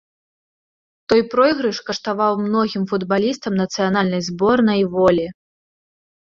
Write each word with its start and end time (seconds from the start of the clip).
Той 1.13 1.21
пройгрыш 1.33 1.79
каштаваў 1.89 2.33
многім 2.47 2.83
футбалістам 2.93 3.53
нацыянальнай 3.63 4.21
зборнай 4.33 4.81
волі. 4.99 5.27